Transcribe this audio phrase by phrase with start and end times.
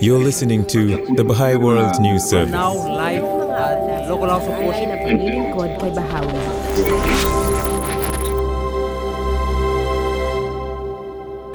[0.00, 2.52] You're listening to the Baha'i World News Service.
[2.52, 4.86] Now live at local house of worship.
[4.86, 6.38] na paglilingkod kay Bahawi.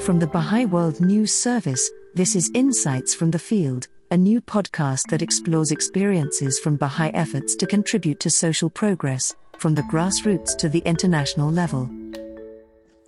[0.04, 5.08] From the Baha'i World News Service, this is Insights from the Field, a new podcast
[5.08, 10.68] that explores experiences from Baha'i efforts to contribute to social progress, from the grassroots to
[10.68, 11.88] the international level.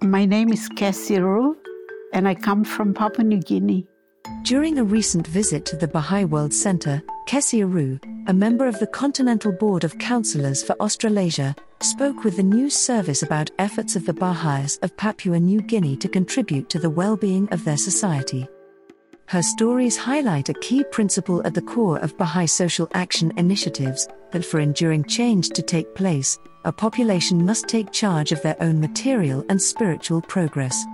[0.00, 1.52] My name is Kessia Ruh,
[2.14, 3.84] and I come from Papua New Guinea.
[4.42, 8.86] During a recent visit to the Baha'i World Center, Kessia Ruh, a member of the
[8.86, 14.12] Continental Board of Counsellors for Australasia, spoke with the news service about efforts of the
[14.12, 18.48] Baha'is of Papua New Guinea to contribute to the well being of their society.
[19.26, 24.44] Her stories highlight a key principle at the core of Baha'i social action initiatives that
[24.44, 29.44] for enduring change to take place, a population must take charge of their own material
[29.48, 30.84] and spiritual progress.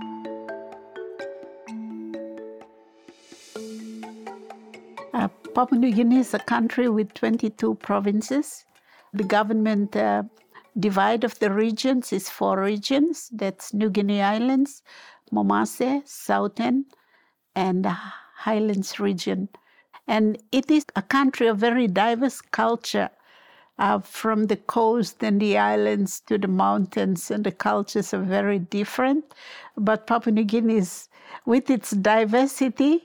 [5.53, 8.65] Papua New Guinea is a country with 22 provinces.
[9.13, 10.23] The government uh,
[10.79, 13.29] divide of the regions is four regions.
[13.31, 14.81] That's New Guinea Islands,
[15.31, 16.85] Momase, Southern,
[17.55, 19.49] and Highlands region.
[20.07, 23.11] And it is a country of very diverse culture,
[23.77, 28.57] uh, from the coast and the islands to the mountains, and the cultures are very
[28.57, 29.33] different.
[29.77, 31.09] But Papua New Guinea is,
[31.45, 33.03] with its diversity,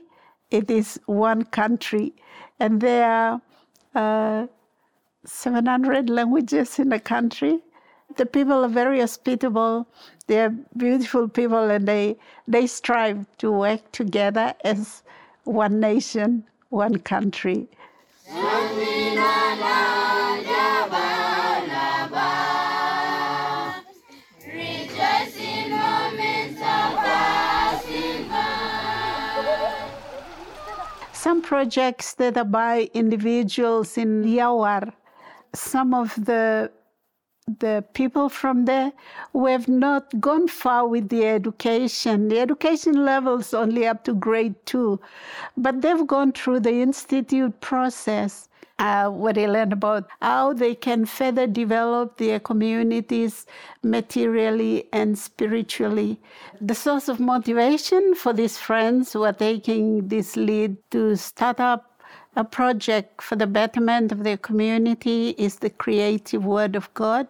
[0.50, 2.14] it is one country,
[2.60, 3.40] and there are
[3.94, 4.46] uh,
[5.24, 7.60] 700 languages in the country.
[8.16, 9.86] The people are very hospitable.
[10.26, 15.02] They are beautiful people, and they they strive to work together as
[15.44, 17.68] one nation, one country.
[31.28, 34.94] Some projects that are by individuals in Yawar,
[35.54, 36.72] some of the
[37.60, 38.92] the people from there
[39.34, 42.28] who have not gone far with the education.
[42.28, 45.00] The education levels only up to grade two,
[45.54, 48.47] but they've gone through the institute process.
[48.78, 53.44] Uh, they learn about how they can further develop their communities
[53.82, 56.20] materially and spiritually.
[56.60, 61.88] The source of motivation for these friends who are taking this lead to start up
[62.36, 67.26] a project for the betterment of their community is the creative word of God.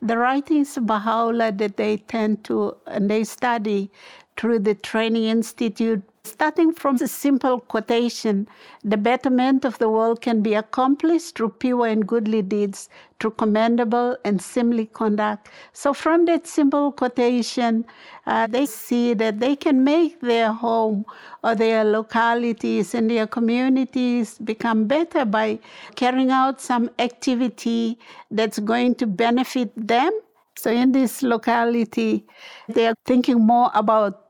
[0.00, 3.90] The writings of Baha'u'llah that they tend to and they study
[4.36, 8.48] through the Training Institute, starting from a simple quotation
[8.84, 12.88] the betterment of the world can be accomplished through pure and goodly deeds,
[13.18, 15.48] through commendable and seemly conduct.
[15.72, 17.84] So, from that simple quotation,
[18.26, 21.04] uh, they see that they can make their home
[21.42, 25.58] or their localities and their communities become better by
[25.96, 27.98] carrying out some activity
[28.30, 30.12] that's going to benefit them.
[30.56, 32.26] So, in this locality,
[32.68, 34.22] they are thinking more about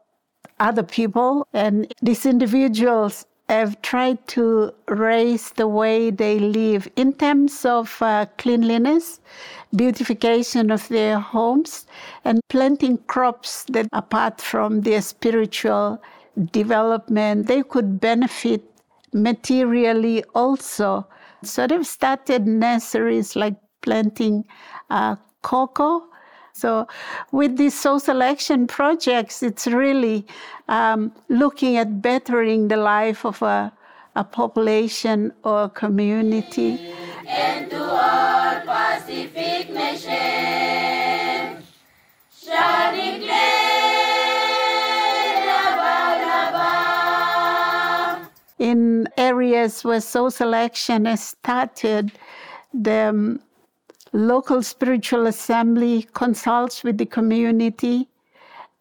[0.69, 7.65] other people, and these individuals have tried to raise the way they live in terms
[7.65, 9.21] of uh, cleanliness,
[9.75, 11.87] beautification of their homes,
[12.25, 16.01] and planting crops that, apart from their spiritual
[16.53, 18.63] development, they could benefit
[19.13, 21.07] materially also.
[21.43, 24.45] So they've started nurseries like planting
[24.89, 26.05] uh, cocoa.
[26.55, 26.87] So,
[27.33, 30.27] with these social action projects, it's really
[30.69, 33.73] um, looking at bettering the life of a,
[34.15, 36.93] a population or a community.
[37.27, 41.65] and to all Pacific nations
[42.39, 43.63] shall declare
[45.73, 48.29] about Lava.
[48.59, 52.13] In areas where social action has started,
[52.75, 53.41] the
[54.13, 58.09] local spiritual assembly consults with the community.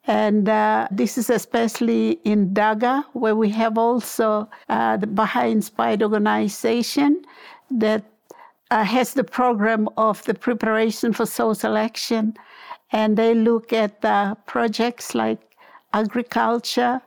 [0.06, 6.02] And uh, this is especially in Daga, where we have also uh, the Baha'i Inspired
[6.02, 7.22] Organization
[7.70, 8.04] that
[8.70, 12.34] uh, has the program of the preparation for social action.
[12.90, 15.40] And they look at uh, projects like
[15.92, 17.00] agriculture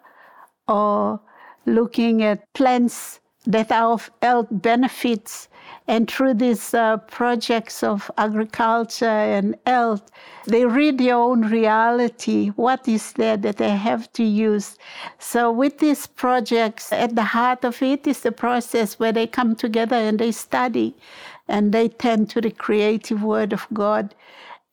[0.68, 1.20] or
[1.66, 5.48] looking at plants that are of health benefits.
[5.88, 10.10] And through these uh, projects of agriculture and health,
[10.48, 12.50] they read their own reality.
[12.50, 14.78] What is there that they have to use?
[15.20, 19.56] So, with these projects, at the heart of it is the process where they come
[19.56, 20.96] together and they study
[21.48, 24.16] and they tend to the creative word of God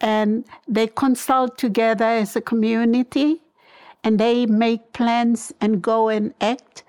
[0.01, 3.43] and they consult together as a community
[4.03, 6.83] and they make plans and go and act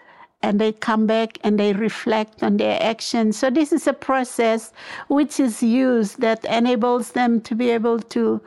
[0.43, 3.39] and they come back and they reflect on their actions.
[3.39, 4.73] So this is a process
[5.07, 8.41] which is used that enables them to be able to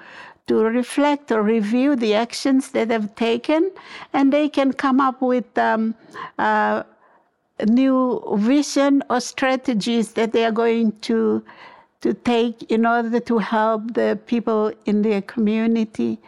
[0.46, 3.68] to reflect or review the actions that they've taken,
[4.12, 5.92] and they can come up with um,
[6.38, 6.84] uh,
[7.66, 11.42] new vision or strategies that they are going to
[12.02, 16.20] to take in order to help the people in their community.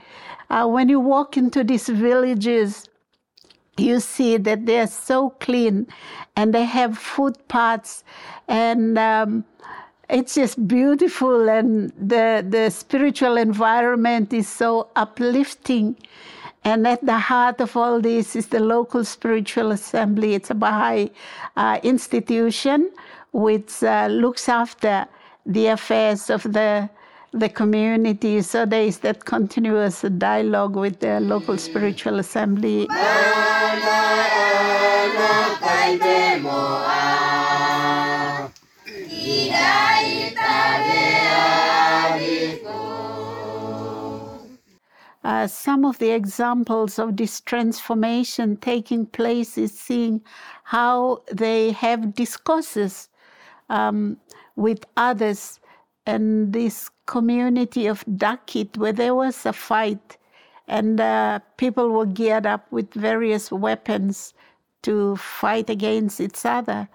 [0.50, 2.88] Uh, when you walk into these villages,
[3.81, 5.87] you see that they're so clean
[6.37, 8.05] and they have footpaths
[8.49, 9.45] and um,
[10.09, 15.97] it's just beautiful and the, the spiritual environment is so uplifting.
[16.65, 20.35] And at the heart of all this is the local spiritual assembly.
[20.35, 21.11] It's a baha'i
[21.57, 22.91] uh, institution
[23.33, 25.07] which uh, looks after
[25.45, 26.89] the affairs of the
[27.33, 28.43] the community.
[28.43, 32.89] So there is that continuous dialogue with the local spiritual assembly.
[45.25, 50.23] Uh, some of the examples of this transformation taking place is seeing
[50.65, 53.09] how they have discourses
[53.69, 54.17] um,
[54.57, 55.61] with others
[56.08, 60.16] and this community of Dakit where there was a fight
[60.66, 64.32] and uh, people were geared up with various weapons
[64.82, 66.88] to fight against each other.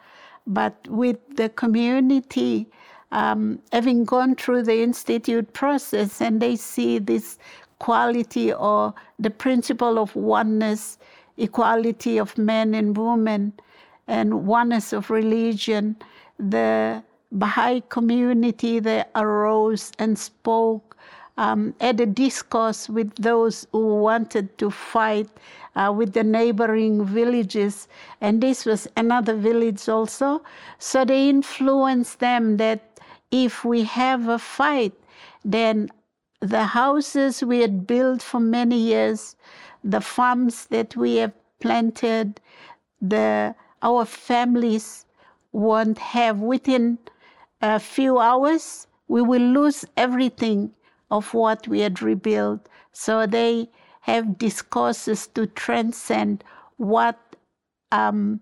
[0.47, 2.67] But with the community
[3.11, 7.37] um, having gone through the institute process and they see this
[7.77, 10.97] quality or the principle of oneness,
[11.37, 13.53] equality of men and women,
[14.07, 15.95] and oneness of religion,
[16.39, 17.03] the
[17.33, 20.95] Baha'i community that arose and spoke,
[21.37, 25.29] um, had a discourse with those who wanted to fight
[25.75, 27.87] uh, with the neighboring villages.
[28.21, 30.43] And this was another village also.
[30.77, 32.99] So they influenced them that
[33.31, 34.93] if we have a fight,
[35.43, 35.89] then
[36.39, 39.35] the houses we had built for many years,
[39.83, 42.39] the farms that we have planted,
[43.01, 45.05] the our families
[45.51, 46.97] won't have within
[47.63, 50.71] a few hours, we will lose everything
[51.09, 52.67] of what we had rebuilt.
[52.91, 53.69] So they
[54.01, 56.43] have discourses to transcend
[56.77, 57.17] what
[57.91, 58.41] um,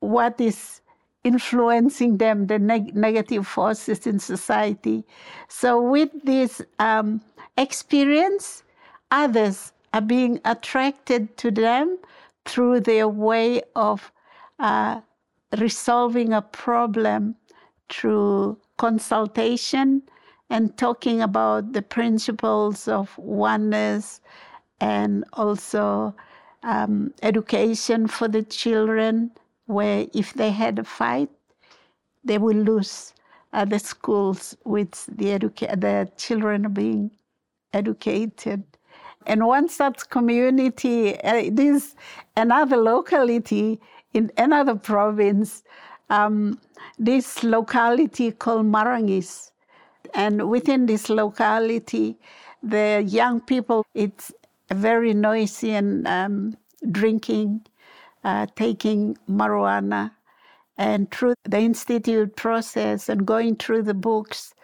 [0.00, 0.80] what is
[1.24, 5.04] influencing them, the neg- negative forces in society.
[5.48, 7.20] So with this um,
[7.56, 8.62] experience,
[9.10, 11.98] others are being attracted to them
[12.44, 14.12] through their way of
[14.58, 15.00] uh,
[15.58, 17.36] resolving a problem
[17.88, 20.02] through consultation
[20.50, 24.20] and talking about the principles of oneness
[24.80, 26.14] and also
[26.62, 29.30] um, education for the children,
[29.66, 31.30] where if they had a fight,
[32.24, 33.14] they will lose
[33.52, 37.10] uh, the schools with the, educa- the children being
[37.72, 38.62] educated.
[39.26, 41.94] And once that community, uh, it is
[42.36, 43.80] another locality
[44.12, 45.62] in another province
[46.10, 46.60] um,
[46.98, 49.50] this locality called Marangis.
[50.14, 52.16] And within this locality,
[52.62, 54.32] the young people, it's
[54.72, 56.56] very noisy and um,
[56.90, 57.66] drinking,
[58.22, 60.12] uh, taking marijuana.
[60.76, 64.54] And through the institute process and going through the books,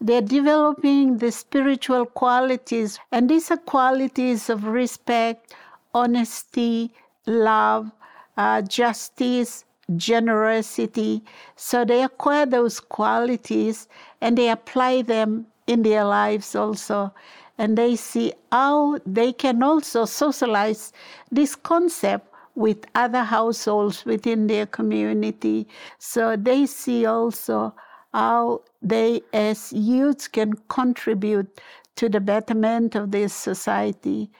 [0.00, 2.98] they're developing the spiritual qualities.
[3.12, 5.54] And these are qualities of respect,
[5.94, 6.92] honesty,
[7.26, 7.92] love,
[8.36, 9.64] uh, justice,
[9.96, 11.22] generosity.
[11.56, 13.88] So they acquire those qualities
[14.20, 17.12] and they apply them in their lives also.
[17.58, 20.92] And they see how they can also socialize
[21.30, 25.66] this concept with other households within their community.
[25.98, 27.74] So they see also
[28.12, 31.60] how they, as youths, can contribute
[31.96, 34.30] to the betterment of this society.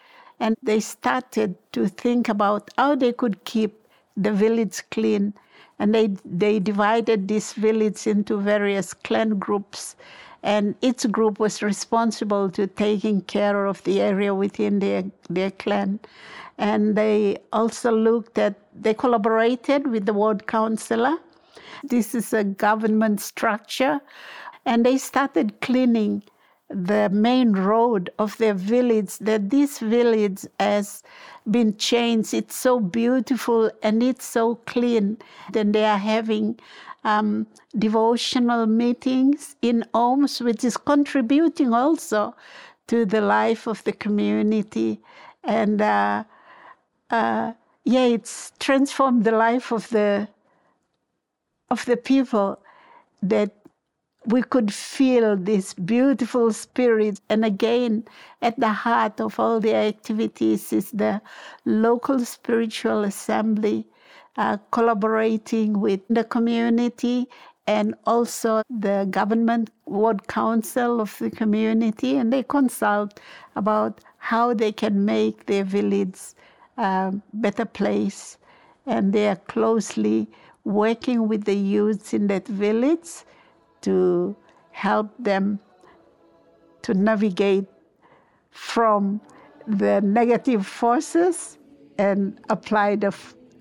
[0.41, 3.82] And they started to think about how they could keep
[4.17, 5.35] the village clean.
[5.79, 9.97] And they, they divided this village into various clan groups.
[10.43, 16.01] And each group was responsible to taking care of the area within their, their clan.
[16.59, 21.17] And they also looked at, they collaborated with the ward councillor.
[21.85, 24.01] This is a government structure.
[24.65, 26.23] And they started cleaning
[26.73, 31.03] the main road of their village, that this village has
[31.51, 32.35] been changed.
[32.35, 35.19] It's so beautiful and it's so clean.
[35.53, 36.59] Then they are having
[37.05, 37.47] um,
[37.79, 42.35] devotional meetings in homes, which is contributing also
[42.87, 45.01] to the life of the community.
[45.45, 46.25] And uh,
[47.11, 47.53] uh,
[47.85, 50.29] yeah, it's transformed the life of the
[51.71, 52.61] of the people
[53.23, 53.51] that
[54.27, 57.21] we could feel this beautiful spirit.
[57.29, 58.05] And again,
[58.41, 61.21] at the heart of all the activities is the
[61.65, 63.87] local spiritual assembly,
[64.37, 67.29] uh, collaborating with the community
[67.67, 72.17] and also the government ward council of the community.
[72.17, 73.21] And they consult
[73.57, 76.19] about how they can make their village
[76.77, 78.39] a better place.
[78.87, 80.29] And they are closely
[80.65, 83.25] working with the youths in that village
[83.83, 84.37] to
[84.71, 85.59] help them
[86.83, 87.67] to navigate
[88.51, 89.21] from
[89.67, 91.59] the negative forces
[91.99, 93.15] and apply the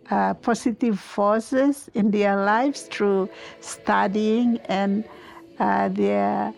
[0.10, 5.06] uh, positive forces in their lives through studying and
[5.60, 6.54] uh, their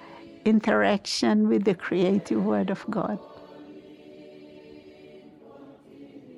[0.46, 3.20] interaction with the creative Word of God.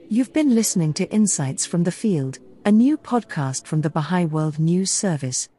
[0.08, 4.60] You've been listening to Insights from the Field, a new podcast from the Baha'i World
[4.60, 5.50] News Service.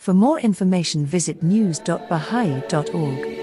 [0.00, 3.39] For more information, visit news.bahai.org.